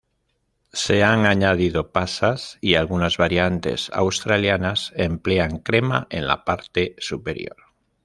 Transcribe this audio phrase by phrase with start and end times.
[0.73, 7.57] Se han añadido pasas y algunas variantes australianas emplean crema en la parte superior.